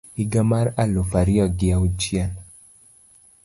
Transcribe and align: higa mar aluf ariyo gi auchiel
higa 0.17 0.41
mar 0.51 0.67
aluf 0.83 1.11
ariyo 1.21 1.45
gi 1.57 1.67
auchiel 1.77 2.31